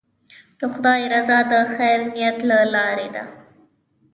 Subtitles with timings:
[0.59, 3.23] د خدای رضا د خیر نیت له لارې ده.